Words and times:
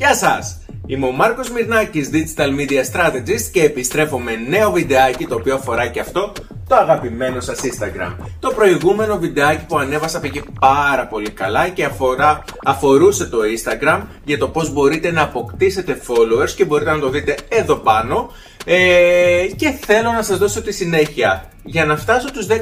Γεια 0.00 0.14
σας! 0.14 0.58
Είμαι 0.86 1.06
ο 1.06 1.10
Μάρκος 1.10 1.50
Μυρνάκης, 1.50 2.10
Digital 2.12 2.48
Media 2.48 2.82
Strategist 2.92 3.42
και 3.52 3.62
επιστρέφω 3.62 4.18
με 4.18 4.32
νέο 4.48 4.70
βιντεάκι 4.70 5.26
το 5.26 5.34
οποίο 5.34 5.54
αφορά 5.54 5.86
και 5.86 6.00
αυτό 6.00 6.32
το 6.68 6.74
αγαπημένο 6.74 7.40
σας 7.40 7.60
Instagram. 7.62 8.16
Το 8.38 8.50
προηγούμενο 8.50 9.18
βιντεάκι 9.18 9.64
που 9.66 9.78
ανέβασα 9.78 10.20
πήγε 10.20 10.42
πάρα 10.60 11.06
πολύ 11.06 11.30
καλά 11.30 11.68
και 11.68 11.84
αφορά, 11.84 12.44
αφορούσε 12.64 13.26
το 13.26 13.38
Instagram 13.38 14.00
για 14.24 14.38
το 14.38 14.48
πώς 14.48 14.72
μπορείτε 14.72 15.10
να 15.10 15.22
αποκτήσετε 15.22 16.00
followers 16.06 16.50
και 16.50 16.64
μπορείτε 16.64 16.90
να 16.90 16.98
το 16.98 17.08
δείτε 17.08 17.36
εδώ 17.48 17.76
πάνω 17.76 18.30
ε, 18.64 19.46
και 19.56 19.70
θέλω 19.70 20.12
να 20.12 20.22
σας 20.22 20.38
δώσω 20.38 20.62
τη 20.62 20.72
συνέχεια. 20.72 21.44
Για 21.64 21.84
να 21.84 21.96
φτάσω 21.96 22.30
τους 22.30 22.46
10.000 22.48 22.54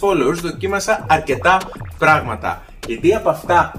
followers 0.00 0.38
δοκίμασα 0.42 1.06
αρκετά 1.08 1.58
πράγματα. 1.98 2.62
Γιατί 2.86 3.14
από 3.14 3.28
αυτά 3.28 3.72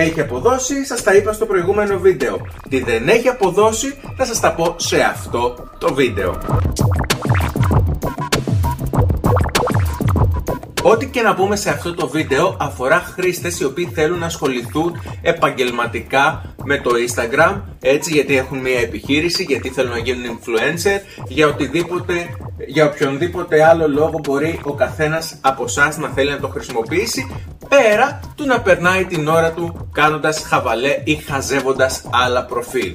έχει 0.00 0.20
αποδώσει, 0.20 0.84
σας 0.84 1.02
τα 1.02 1.14
είπα 1.14 1.32
στο 1.32 1.46
προηγούμενο 1.46 1.98
βίντεο. 1.98 2.40
Τι 2.68 2.82
δεν 2.82 3.08
έχει 3.08 3.28
αποδώσει, 3.28 3.94
θα 4.16 4.24
σας 4.24 4.40
τα 4.40 4.54
πω 4.54 4.74
σε 4.78 5.00
αυτό 5.00 5.68
το 5.78 5.94
βίντεο. 5.94 6.38
Ό,τι 10.82 11.06
και 11.06 11.22
να 11.22 11.34
πούμε 11.34 11.56
σε 11.56 11.70
αυτό 11.70 11.94
το 11.94 12.08
βίντεο 12.08 12.56
αφορά 12.60 13.00
χρήστες 13.14 13.60
οι 13.60 13.64
οποίοι 13.64 13.90
θέλουν 13.94 14.18
να 14.18 14.26
ασχοληθούν 14.26 15.00
επαγγελματικά 15.22 16.54
με 16.64 16.78
το 16.78 16.90
Instagram, 17.06 17.60
έτσι 17.80 18.12
γιατί 18.12 18.36
έχουν 18.36 18.58
μια 18.58 18.80
επιχείρηση, 18.80 19.42
γιατί 19.42 19.68
θέλουν 19.68 19.90
να 19.90 19.98
γίνουν 19.98 20.38
influencer, 20.38 21.24
για 21.28 21.46
οτιδήποτε, 21.46 22.12
για 22.66 22.84
οποιονδήποτε 22.84 23.64
άλλο 23.64 23.88
λόγο 23.88 24.20
μπορεί 24.22 24.60
ο 24.62 24.72
καθένας 24.72 25.38
από 25.40 25.64
εσάς 25.64 25.96
να 25.96 26.08
θέλει 26.08 26.30
να 26.30 26.40
το 26.40 26.48
χρησιμοποιήσει, 26.48 27.26
πέρα 27.68 28.20
του 28.34 28.46
να 28.46 28.60
περνάει 28.60 29.04
την 29.04 29.28
ώρα 29.28 29.52
του 29.52 29.88
κάνοντας 29.92 30.42
χαβαλέ 30.42 31.00
ή 31.04 31.14
χαζεύοντας 31.14 32.02
άλλα 32.10 32.44
προφίλ. 32.44 32.94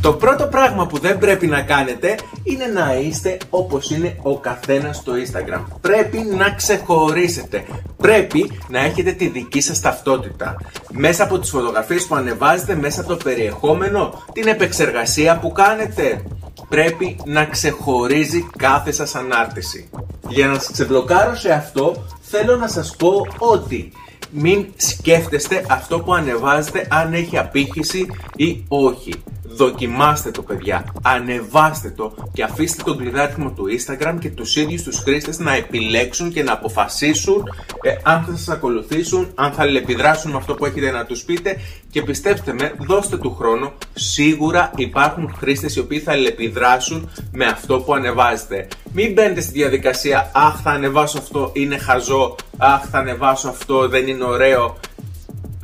Το 0.00 0.12
πρώτο 0.12 0.46
πράγμα 0.46 0.86
που 0.86 0.98
δεν 0.98 1.18
πρέπει 1.18 1.46
να 1.46 1.62
κάνετε 1.62 2.14
είναι 2.42 2.66
να 2.66 2.94
είστε 2.94 3.36
όπως 3.50 3.90
είναι 3.90 4.16
ο 4.22 4.38
καθένας 4.38 4.96
στο 4.96 5.12
Instagram. 5.12 5.64
Πρέπει 5.80 6.18
να 6.18 6.50
ξεχωρίσετε. 6.50 7.64
Πρέπει 7.96 8.50
να 8.68 8.80
έχετε 8.80 9.12
τη 9.12 9.28
δική 9.28 9.60
σας 9.60 9.80
ταυτότητα. 9.80 10.56
Μέσα 10.90 11.24
από 11.24 11.38
τις 11.38 11.50
φωτογραφίες 11.50 12.06
που 12.06 12.14
ανεβάζετε, 12.14 12.74
μέσα 12.74 13.00
από 13.00 13.08
το 13.08 13.16
περιεχόμενο, 13.16 14.22
την 14.32 14.46
επεξεργασία 14.46 15.38
που 15.38 15.52
κάνετε. 15.52 16.22
Πρέπει 16.68 17.16
να 17.24 17.44
ξεχωρίζει 17.44 18.46
κάθε 18.56 18.92
σας 18.92 19.14
ανάρτηση. 19.14 19.90
Για 20.28 20.46
να 20.46 20.54
σας 20.54 20.70
ξεμπλοκάρω 20.70 21.34
σε 21.34 21.52
αυτό, 21.52 22.04
θέλω 22.20 22.56
να 22.56 22.68
σας 22.68 22.96
πω 22.96 23.26
ότι 23.38 23.92
μην 24.30 24.66
σκέφτεστε 24.76 25.64
αυτό 25.68 26.00
που 26.00 26.14
ανεβάζετε 26.14 26.86
αν 26.90 27.12
έχει 27.12 27.38
απήχηση 27.38 28.06
ή 28.36 28.64
όχι. 28.68 29.12
Δοκιμάστε 29.52 30.30
το 30.30 30.42
παιδιά, 30.42 30.84
ανεβάστε 31.02 31.90
το 31.90 32.14
και 32.32 32.42
αφήστε 32.42 32.82
τον 32.82 32.98
κλειδάριθμο 32.98 33.50
του 33.50 33.64
Instagram 33.78 34.16
και 34.20 34.30
τους 34.30 34.56
ίδιους 34.56 34.82
τους 34.82 34.98
χρήστες 34.98 35.38
να 35.38 35.54
επιλέξουν 35.54 36.32
και 36.32 36.42
να 36.42 36.52
αποφασίσουν 36.52 37.42
ε, 37.82 37.96
αν 38.02 38.24
θα 38.24 38.36
σας 38.36 38.48
ακολουθήσουν, 38.48 39.30
αν 39.34 39.52
θα 39.52 39.64
επιδράσουν 39.64 40.30
με 40.30 40.36
αυτό 40.36 40.54
που 40.54 40.64
έχετε 40.66 40.90
να 40.90 41.04
τους 41.04 41.22
πείτε. 41.22 41.56
Και 41.90 42.02
πιστέψτε 42.02 42.52
με, 42.52 42.74
δώστε 42.78 43.16
του 43.16 43.34
χρόνο, 43.34 43.72
σίγουρα 43.94 44.70
υπάρχουν 44.76 45.34
χρήστες 45.38 45.76
οι 45.76 45.80
οποίοι 45.80 46.00
θα 46.00 46.12
επιδράσουν 46.12 47.10
με 47.32 47.44
αυτό 47.44 47.80
που 47.80 47.94
ανεβάζετε. 47.94 48.68
Μην 48.92 49.12
μπαίνετε 49.12 49.40
στη 49.40 49.52
διαδικασία, 49.52 50.30
αχ 50.34 50.60
θα 50.62 50.70
ανεβάσω 50.70 51.18
αυτό, 51.18 51.50
είναι 51.52 51.78
χαζό, 51.78 52.36
αχ 52.56 52.82
θα 52.90 52.98
ανεβάσω 52.98 53.48
αυτό, 53.48 53.88
δεν 53.88 54.06
είναι 54.06 54.24
ωραίο 54.24 54.76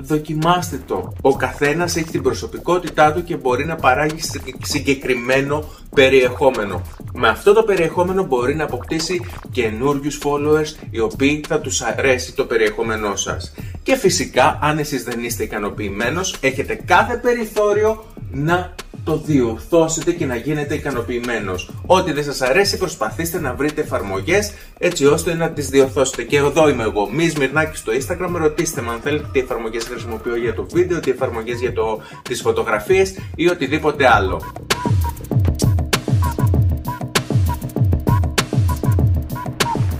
δοκιμάστε 0.06 0.81
το. 0.87 1.12
Ο 1.21 1.37
καθένας 1.37 1.97
έχει 1.97 2.11
την 2.11 2.22
προσωπικότητά 2.22 3.12
του 3.12 3.25
και 3.25 3.37
μπορεί 3.37 3.65
να 3.65 3.77
παράγει 3.77 4.21
συγκεκριμένο 4.62 5.65
περιεχόμενο. 5.94 6.83
Με 7.12 7.28
αυτό 7.28 7.53
το 7.53 7.62
περιεχόμενο 7.62 8.25
μπορεί 8.25 8.55
να 8.55 8.65
αποκτήσει 8.65 9.21
καινούριους 9.50 10.21
followers 10.25 10.87
οι 10.91 11.00
οποίοι 11.00 11.45
θα 11.49 11.61
τους 11.61 11.83
αρέσει 11.83 12.34
το 12.34 12.45
περιεχόμενό 12.45 13.16
σας. 13.16 13.55
Και 13.83 13.97
φυσικά 13.97 14.59
αν 14.62 14.78
εσείς 14.78 15.05
δεν 15.05 15.25
είστε 15.25 15.43
ικανοποιημένος 15.43 16.37
έχετε 16.41 16.75
κάθε 16.75 17.16
περιθώριο 17.16 18.05
να 18.31 18.75
το 19.06 19.17
διορθώσετε 19.17 20.12
και 20.12 20.27
να 20.27 20.37
γίνετε 20.37 20.75
ικανοποιημένος. 20.75 21.71
Ό,τι 21.87 22.12
δεν 22.12 22.25
σας 22.25 22.41
αρέσει, 22.41 22.78
προσπαθήστε 22.78 23.41
να 23.41 23.55
βρείτε 23.55 23.81
εφαρμογές 23.81 24.53
έτσι 24.78 25.06
ώστε 25.06 25.34
να 25.34 25.50
τις 25.50 25.69
διορθώσετε. 25.69 26.22
Και 26.22 26.37
εδώ 26.37 26.69
είμαι 26.69 26.83
εγώ, 26.83 27.11
μη 27.11 27.28
Σμυρνάκη 27.28 27.77
στο 27.77 27.93
Instagram. 27.93 28.31
Ρωτήστε 28.33 28.83
με 28.83 28.91
αν 28.91 29.00
θέλετε 29.00 29.28
τι 29.33 29.39
εφαρμογές 29.39 29.84
χρησιμοποιώ 29.84 30.37
για 30.37 30.55
το 30.55 30.66
βίντεο, 30.71 31.00
τι 31.00 31.11
εφαρμογές 31.11 31.61
για 31.61 31.72
το, 31.72 32.00
τις 32.22 32.41
φωτογραφίες 32.41 33.19
ή 33.34 33.49
οτιδήποτε 33.49 34.06
άλλο. 34.06 34.43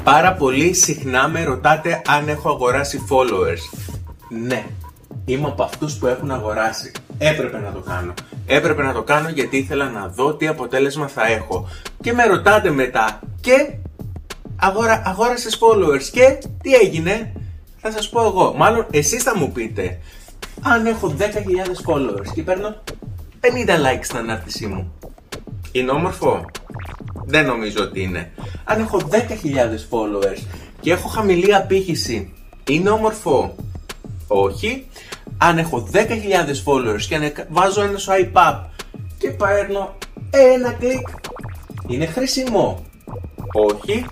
Πάρα 0.05 0.33
πολύ 0.33 0.75
συχνά 0.75 1.29
με 1.29 1.45
ρωτάτε 1.45 2.03
αν 2.07 2.29
έχω 2.29 2.49
αγοράσει 2.51 3.07
followers. 3.11 3.79
Ναι, 4.29 4.67
είμαι 5.25 5.47
από 5.47 5.63
αυτούς 5.63 5.95
που 5.95 6.07
έχουν 6.07 6.31
αγοράσει. 6.31 6.93
Έπρεπε 7.19 7.59
να 7.59 7.73
το 7.73 7.81
κάνω. 7.81 8.15
Έπρεπε 8.47 8.83
να 8.83 8.93
το 8.93 9.03
κάνω 9.03 9.29
γιατί 9.29 9.57
ήθελα 9.57 9.91
να 9.91 10.09
δω 10.09 10.35
τι 10.35 10.47
αποτέλεσμα 10.47 11.09
θα 11.09 11.27
έχω. 11.27 11.69
Και 12.01 12.13
με 12.13 12.27
ρωτάτε 12.27 12.71
μετά 12.71 13.21
και 13.41 13.73
αγορα, 14.57 15.03
αγόρασες 15.05 15.59
followers 15.61 16.03
και 16.13 16.39
τι 16.63 16.75
έγινε; 16.75 17.33
Θα 17.77 17.91
σας 17.91 18.09
πω 18.09 18.23
εγώ. 18.23 18.55
Μάλλον 18.57 18.87
εσείς 18.91 19.23
θα 19.23 19.37
μου 19.37 19.53
πείτε. 19.53 19.99
Αν 20.63 20.87
έχω 20.87 21.15
10.000 21.19 21.25
followers 21.93 22.29
και 22.35 22.43
παίρνω 22.43 22.77
50 23.41 23.47
likes 23.69 24.03
στην 24.03 24.19
ανάρτησή 24.19 24.67
μου. 24.67 24.93
Είναι 25.73 25.91
όμορφο; 25.91 26.45
Δεν 27.27 27.47
νομίζω 27.47 27.83
ότι 27.83 28.03
είναι. 28.03 28.33
Αν 28.65 28.81
έχω 28.81 29.01
10.000 29.11 29.19
followers 29.91 30.43
και 30.81 30.93
έχω 30.93 31.09
χαμηλή 31.09 31.55
απήχηση, 31.55 32.33
είναι 32.69 32.91
όμορφο; 32.91 33.55
Όχι 34.27 34.87
αν 35.39 35.59
έχω 35.59 35.89
10.000 35.93 35.99
followers 36.65 37.03
και 37.09 37.33
βάζω 37.49 37.83
ένα 37.83 37.99
swipe 37.99 38.51
up 38.51 38.57
και 39.19 39.31
παίρνω 39.31 39.95
ένα 40.31 40.73
κλικ, 40.73 41.09
είναι 41.89 42.07
χρήσιμο. 42.07 42.85
Όχι, 43.53 44.07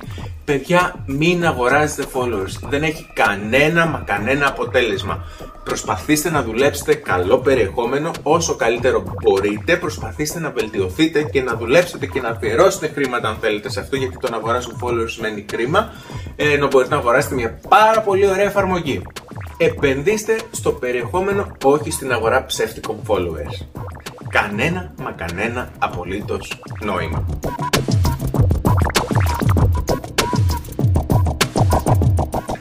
παιδιά 0.45 1.05
μην 1.07 1.47
αγοράζετε 1.47 2.05
followers, 2.15 2.69
δεν 2.69 2.83
έχει 2.83 3.07
κανένα 3.13 3.87
μα 3.87 4.03
κανένα 4.07 4.47
αποτέλεσμα. 4.47 5.25
Προσπαθήστε 5.65 6.31
να 6.31 6.43
δουλέψετε 6.43 6.95
καλό 6.95 7.39
περιεχόμενο 7.39 8.11
όσο 8.23 8.55
καλύτερο 8.55 9.05
μπορείτε, 9.23 9.77
προσπαθήστε 9.77 10.41
να 10.41 10.51
βελτιωθείτε 10.51 11.23
και 11.23 11.43
να 11.43 11.57
δουλέψετε 11.57 12.07
και 12.07 12.21
να 12.21 12.29
αφιερώσετε 12.29 12.89
χρήματα 12.95 13.29
αν 13.29 13.37
θέλετε 13.41 13.71
σε 13.71 13.81
αυτό 13.81 13.97
γιατί 13.97 14.17
το 14.17 14.31
να 14.31 14.37
αγοράσουν 14.37 14.81
followers 14.83 15.11
σημαίνει 15.11 15.43
κρίμα, 15.43 15.93
ενώ 16.37 16.67
μπορείτε 16.67 16.95
να 16.95 17.01
αγοράσετε 17.01 17.35
μια 17.35 17.61
πάρα 17.69 18.01
πολύ 18.01 18.29
ωραία 18.29 18.45
εφαρμογή 18.45 19.03
επενδύστε 19.57 20.41
στο 20.51 20.73
περιεχόμενο, 20.73 21.57
όχι 21.65 21.91
στην 21.91 22.13
αγορά 22.13 22.45
ψεύτικων 22.45 22.97
followers. 23.07 23.67
Κανένα 24.29 24.95
μα 25.03 25.11
κανένα 25.11 25.71
απολύτως 25.79 26.63
νόημα. 26.85 27.27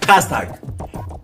Hashtag. 0.08 0.48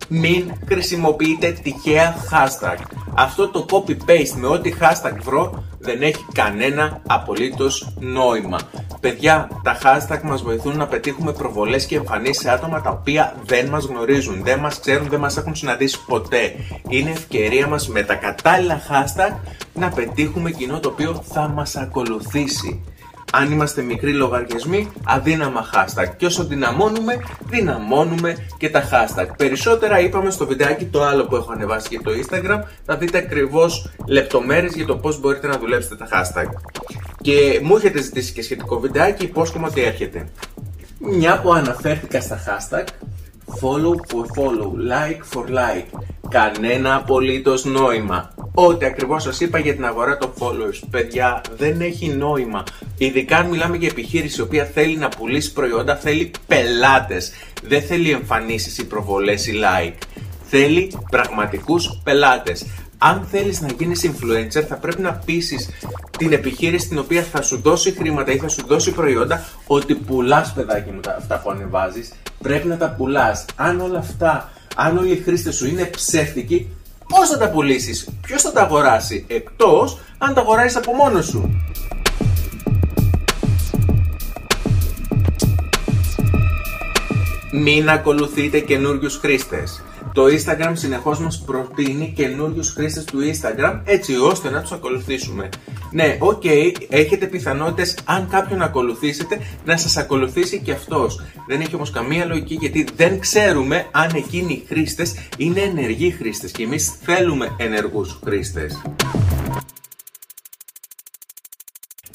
Μην 0.08 0.52
χρησιμοποιείτε 0.68 1.58
τυχαία 1.62 2.14
hashtag. 2.30 2.76
Αυτό 3.14 3.48
το 3.48 3.66
copy-paste 3.70 4.34
με 4.36 4.46
ό,τι 4.46 4.72
hashtag 4.80 5.16
βρω 5.22 5.64
δεν 5.78 6.02
έχει 6.02 6.26
κανένα 6.32 7.00
απολύτως 7.06 7.94
νόημα. 7.98 8.58
Παιδιά, 9.00 9.48
τα 9.62 9.78
hashtag 9.82 10.20
μας 10.22 10.42
βοηθούν 10.42 10.76
να 10.76 10.86
πετύχουμε 10.86 11.32
προβολές 11.32 11.86
και 11.86 11.96
εμφανίσεις 11.96 12.42
σε 12.42 12.50
άτομα 12.50 12.80
τα 12.80 12.90
οποία 12.90 13.34
δεν 13.44 13.66
μας 13.66 13.84
γνωρίζουν, 13.84 14.42
δεν 14.44 14.58
μας 14.58 14.80
ξέρουν, 14.80 15.08
δεν 15.08 15.20
μας 15.20 15.36
έχουν 15.36 15.54
συναντήσει 15.54 16.04
ποτέ. 16.06 16.54
Είναι 16.88 17.10
ευκαιρία 17.10 17.66
μας 17.66 17.88
με 17.88 18.02
τα 18.02 18.14
κατάλληλα 18.14 18.80
hashtag 18.88 19.36
να 19.74 19.88
πετύχουμε 19.88 20.50
κοινό 20.50 20.80
το 20.80 20.88
οποίο 20.88 21.22
θα 21.32 21.48
μας 21.48 21.76
ακολουθήσει 21.76 22.82
αν 23.32 23.52
είμαστε 23.52 23.82
μικροί 23.82 24.12
λογαριασμοί, 24.12 24.90
αδύναμα 25.04 25.64
hashtag. 25.72 26.08
Και 26.16 26.26
όσο 26.26 26.44
δυναμώνουμε, 26.44 27.20
δυναμώνουμε 27.46 28.36
και 28.58 28.70
τα 28.70 28.82
hashtag. 28.82 29.26
Περισσότερα 29.36 30.00
είπαμε 30.00 30.30
στο 30.30 30.46
βιντεάκι 30.46 30.84
το 30.84 31.04
άλλο 31.04 31.24
που 31.24 31.36
έχω 31.36 31.52
ανεβάσει 31.52 31.88
για 31.90 32.00
το 32.00 32.10
Instagram. 32.10 32.60
Θα 32.84 32.96
δείτε 32.96 33.18
ακριβώς 33.18 33.90
λεπτομέρειες 34.06 34.74
για 34.74 34.86
το 34.86 34.96
πώς 34.96 35.20
μπορείτε 35.20 35.46
να 35.46 35.58
δουλέψετε 35.58 35.96
τα 35.96 36.08
hashtag. 36.12 36.46
Και 37.22 37.60
μου 37.62 37.76
έχετε 37.76 38.00
ζητήσει 38.00 38.32
και 38.32 38.42
σχετικό 38.42 38.78
βιντεάκι, 38.80 39.24
υπόσχομαι 39.24 39.66
ότι 39.66 39.82
έρχεται. 39.82 40.28
Μια 40.98 41.40
που 41.40 41.52
αναφέρθηκα 41.52 42.20
στα 42.20 42.38
hashtag, 42.46 42.84
follow 43.60 43.94
for 43.94 44.24
follow, 44.36 44.70
like 44.92 45.38
for 45.38 45.44
like. 45.48 46.00
Κανένα 46.28 46.94
απολύτως 46.94 47.64
νόημα. 47.64 48.34
Ό,τι 48.54 48.86
ακριβώς 48.86 49.22
σας 49.22 49.40
είπα 49.40 49.58
για 49.58 49.74
την 49.74 49.84
αγορά 49.84 50.16
των 50.16 50.32
followers. 50.38 50.80
Παιδιά, 50.90 51.40
δεν 51.56 51.80
έχει 51.80 52.08
νόημα. 52.08 52.64
Ειδικά 52.98 53.36
αν 53.36 53.46
μιλάμε 53.46 53.76
για 53.76 53.88
επιχείρηση 53.88 54.40
η 54.40 54.42
οποία 54.42 54.64
θέλει 54.64 54.96
να 54.96 55.08
πουλήσει 55.08 55.52
προϊόντα, 55.52 55.96
θέλει 55.96 56.30
πελάτες. 56.46 57.32
Δεν 57.62 57.82
θέλει 57.82 58.10
εμφανίσεις 58.10 58.78
ή 58.78 58.86
προβολές 58.86 59.46
ή 59.46 59.52
like. 59.54 59.98
Θέλει 60.44 60.92
πραγματικούς 61.10 62.00
πελάτες. 62.04 62.66
Αν 63.02 63.26
θέλεις 63.30 63.60
να 63.60 63.68
γίνεις 63.78 64.10
influencer 64.10 64.64
θα 64.68 64.74
πρέπει 64.74 65.02
να 65.02 65.12
πείσεις 65.12 65.68
την 66.18 66.32
επιχείρηση 66.32 66.88
την 66.88 66.98
οποία 66.98 67.22
θα 67.22 67.42
σου 67.42 67.60
δώσει 67.60 67.92
χρήματα 67.92 68.32
ή 68.32 68.38
θα 68.38 68.48
σου 68.48 68.66
δώσει 68.66 68.92
προϊόντα 68.92 69.44
ότι 69.66 69.94
πουλάς 69.94 70.52
παιδάκι 70.52 70.90
μου 70.90 71.00
αυτά 71.16 71.38
που 71.38 71.50
ανεβάζεις. 71.50 72.12
Πρέπει 72.42 72.68
να 72.68 72.76
τα 72.76 72.94
πουλάς. 72.96 73.44
Αν 73.56 73.80
όλα 73.80 73.98
αυτά, 73.98 74.50
αν 74.76 74.98
όλοι 74.98 75.12
οι 75.12 75.16
χρήστες 75.16 75.56
σου 75.56 75.66
είναι 75.66 75.84
ψεύτικοι, 75.84 76.68
πώς 77.08 77.28
θα 77.28 77.38
τα 77.38 77.50
πουλήσεις, 77.50 78.08
ποιος 78.22 78.42
θα 78.42 78.52
τα 78.52 78.62
αγοράσει, 78.62 79.24
εκτός 79.28 79.98
αν 80.18 80.34
τα 80.34 80.40
αγοράσεις 80.40 80.76
από 80.76 80.94
μόνος 80.94 81.26
σου. 81.26 81.50
Μην 87.52 87.90
ακολουθείτε 87.90 88.58
καινούριους 88.58 89.16
χρήστες. 89.16 89.82
Το 90.12 90.24
Instagram 90.24 90.72
συνεχώς 90.72 91.20
μας 91.20 91.42
προτείνει 91.46 92.12
καινούριους 92.16 92.72
χρήστες 92.72 93.04
του 93.04 93.18
Instagram 93.18 93.80
έτσι 93.84 94.16
ώστε 94.16 94.50
να 94.50 94.60
τους 94.60 94.72
ακολουθήσουμε. 94.72 95.48
Ναι, 95.92 96.16
ok, 96.18 96.42
okay, 96.44 96.72
έχετε 96.88 97.26
πιθανότητες 97.26 97.98
αν 98.04 98.28
κάποιον 98.30 98.62
ακολουθήσετε 98.62 99.40
να 99.64 99.76
σας 99.76 99.96
ακολουθήσει 99.96 100.60
και 100.60 100.72
αυτός. 100.72 101.20
Δεν 101.46 101.60
έχει 101.60 101.74
όμως 101.74 101.90
καμία 101.90 102.24
λογική 102.24 102.54
γιατί 102.54 102.86
δεν 102.96 103.20
ξέρουμε 103.20 103.86
αν 103.90 104.10
εκείνοι 104.14 104.52
οι 104.52 104.64
χρήστες 104.68 105.14
είναι 105.36 105.60
ενεργοί 105.60 106.10
χρήστες 106.10 106.50
και 106.50 106.62
εμείς 106.62 106.92
θέλουμε 107.02 107.54
ενεργούς 107.58 108.18
χρήστες. 108.24 108.82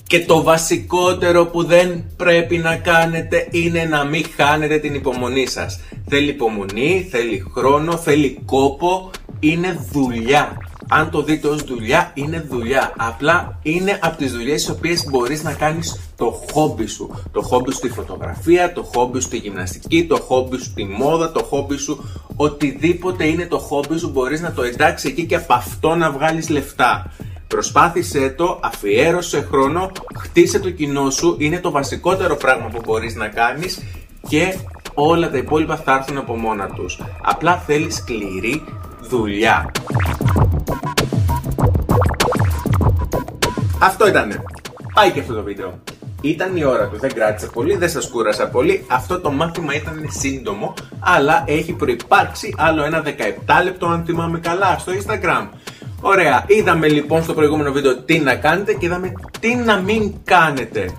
Και 0.08 0.26
το 0.26 0.44
βασικότερο 0.44 1.46
που 1.46 1.64
δεν 1.64 2.04
πρέπει 2.18 2.58
να 2.58 2.76
κάνετε 2.76 3.48
είναι 3.52 3.84
να 3.84 4.04
μην 4.04 4.26
χάνετε 4.36 4.78
την 4.78 4.94
υπομονή 4.94 5.48
σας. 5.48 5.80
Θέλει 6.10 6.30
υπομονή, 6.30 7.08
θέλει 7.12 7.46
χρόνο, 7.56 7.98
θέλει 7.98 8.40
κόπο, 8.46 9.12
είναι 9.40 9.88
δουλειά. 9.92 10.58
Αν 10.90 11.10
το 11.10 11.24
δείτε 11.24 11.48
ως 11.48 11.64
δουλειά, 11.64 12.12
είναι 12.14 12.46
δουλειά. 12.50 12.94
Απλά 12.98 13.60
είναι 13.62 14.00
από 14.02 14.18
τις 14.18 14.32
δουλειές 14.32 14.62
τις 14.62 14.70
οποίες 14.70 15.06
μπορείς 15.10 15.44
να 15.44 15.54
κάνεις 15.54 16.00
το 16.16 16.42
χόμπι 16.52 16.86
σου. 16.86 17.24
Το 17.32 17.42
χόμπι 17.42 17.72
σου 17.72 17.78
στη 17.78 17.90
φωτογραφία, 17.90 18.74
το 18.74 18.84
χόμπι 18.84 19.20
σου 19.20 19.28
στη 19.28 19.38
γυμναστική, 19.38 20.06
το 20.06 20.16
χόμπι 20.16 20.58
σου 20.58 20.64
στη 20.64 20.86
μόδα, 20.86 21.32
το 21.32 21.44
χόμπι 21.44 21.78
σου 21.78 22.10
οτιδήποτε 22.36 23.26
είναι 23.26 23.46
το 23.46 23.58
χόμπι 23.58 23.98
σου 23.98 24.10
μπορείς 24.10 24.42
να 24.42 24.52
το 24.52 24.62
εντάξει 24.62 25.08
εκεί 25.08 25.26
και 25.26 25.36
από 25.36 25.54
αυτό 25.54 25.96
να 25.96 26.12
βγάλεις 26.12 26.50
λεφτά. 26.50 27.12
Προσπάθησέ 27.56 28.30
το, 28.30 28.60
αφιέρωσε 28.64 29.48
χρόνο, 29.52 29.92
χτίσε 30.18 30.60
το 30.60 30.70
κοινό 30.70 31.10
σου, 31.10 31.36
είναι 31.40 31.60
το 31.60 31.72
βασικότερο 31.72 32.36
πράγμα 32.36 32.68
που 32.68 32.82
μπορείς 32.86 33.16
να 33.16 33.28
κάνεις 33.28 33.84
και 34.28 34.58
όλα 34.94 35.30
τα 35.30 35.38
υπόλοιπα 35.38 35.76
θα 35.78 35.94
έρθουν 35.94 36.18
από 36.18 36.36
μόνα 36.36 36.68
τους. 36.68 37.00
Απλά 37.22 37.58
θέλεις 37.58 37.96
σκληρή 37.96 38.64
δουλειά. 39.02 39.72
Αυτό 43.80 44.08
ήτανε. 44.08 44.44
Πάει 44.94 45.12
και 45.12 45.20
αυτό 45.20 45.34
το 45.34 45.44
βίντεο. 45.44 45.80
Ήταν 46.22 46.56
η 46.56 46.64
ώρα 46.64 46.88
του, 46.88 47.00
δεν 47.00 47.14
κράτησε 47.14 47.48
πολύ, 47.54 47.76
δεν 47.76 47.90
σας 47.90 48.10
κούρασα 48.10 48.48
πολύ. 48.48 48.86
Αυτό 48.88 49.20
το 49.20 49.32
μάθημα 49.32 49.76
ήταν 49.76 50.06
σύντομο, 50.10 50.74
αλλά 51.00 51.44
έχει 51.48 51.74
προϋπάρξει 51.74 52.54
άλλο 52.58 52.84
ένα 52.84 53.04
17 53.04 53.64
λεπτό 53.64 53.88
αν 53.88 54.04
θυμάμαι 54.06 54.40
καλά 54.40 54.78
στο 54.78 54.92
Instagram. 54.92 55.48
Ωραία, 56.08 56.46
είδαμε 56.48 56.88
λοιπόν 56.88 57.24
στο 57.24 57.34
προηγούμενο 57.34 57.72
βίντεο 57.72 57.98
τι 57.98 58.20
να 58.20 58.36
κάνετε 58.36 58.74
και 58.74 58.86
είδαμε 58.86 59.12
τι 59.40 59.56
να 59.56 59.80
μην 59.80 60.14
κάνετε. 60.24 60.90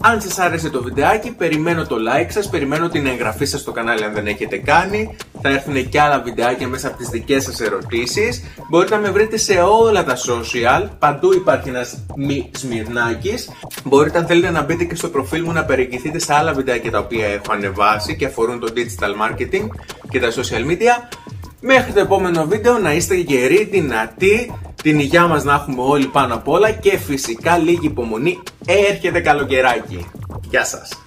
Αν 0.00 0.20
σας 0.20 0.38
άρεσε 0.38 0.70
το 0.70 0.82
βιντεάκι, 0.82 1.30
περιμένω 1.30 1.86
το 1.86 1.96
like 1.96 2.26
σας, 2.28 2.48
περιμένω 2.48 2.88
την 2.88 3.06
εγγραφή 3.06 3.44
σας 3.44 3.60
στο 3.60 3.72
κανάλι 3.72 4.04
αν 4.04 4.12
δεν 4.14 4.26
έχετε 4.26 4.56
κάνει. 4.56 5.16
Θα 5.42 5.48
έρθουν 5.48 5.88
και 5.88 6.00
άλλα 6.00 6.20
βιντεάκια 6.20 6.68
μέσα 6.68 6.88
από 6.88 6.96
τις 6.96 7.08
δικές 7.08 7.42
σας 7.44 7.60
ερωτήσεις. 7.60 8.42
Μπορείτε 8.70 8.94
να 8.94 9.00
με 9.00 9.10
βρείτε 9.10 9.36
σε 9.36 9.52
όλα 9.52 10.04
τα 10.04 10.16
social, 10.16 10.88
παντού 10.98 11.32
υπάρχει 11.32 11.68
ένας 11.68 12.04
μη 12.16 12.50
σμυρνάκης. 12.56 13.50
Μπορείτε 13.84 14.18
αν 14.18 14.26
θέλετε 14.26 14.50
να 14.50 14.62
μπείτε 14.62 14.84
και 14.84 14.94
στο 14.94 15.08
προφίλ 15.08 15.42
μου 15.44 15.52
να 15.52 15.64
περιηγηθείτε 15.64 16.18
σε 16.18 16.34
άλλα 16.34 16.52
βιντεάκια 16.52 16.90
τα 16.90 16.98
οποία 16.98 17.26
έχω 17.26 17.52
ανεβάσει 17.52 18.16
και 18.16 18.26
αφορούν 18.26 18.60
το 18.60 18.72
digital 18.76 19.30
marketing 19.30 19.66
και 20.10 20.20
τα 20.20 20.28
social 20.30 20.70
media. 20.70 21.16
Μέχρι 21.60 21.92
το 21.92 22.00
επόμενο 22.00 22.46
βίντεο 22.46 22.78
να 22.78 22.92
είστε 22.92 23.14
γεροί, 23.14 23.64
δυνατοί, 23.64 24.52
την 24.82 24.98
υγειά 24.98 25.26
μας 25.26 25.44
να 25.44 25.54
έχουμε 25.54 25.82
όλοι 25.82 26.06
πάνω 26.06 26.34
απ' 26.34 26.48
όλα 26.48 26.70
και 26.70 26.98
φυσικά 26.98 27.58
λίγη 27.58 27.86
υπομονή 27.86 28.42
έρχεται 28.66 29.20
καλοκαιράκι. 29.20 30.06
Γεια 30.50 30.64
σας! 30.64 31.05